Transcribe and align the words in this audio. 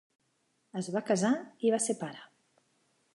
Es 0.81 0.89
va 0.95 1.03
casar 1.11 1.31
i 1.69 1.73
va 1.75 1.83
ser 1.89 1.97
pare. 2.03 2.25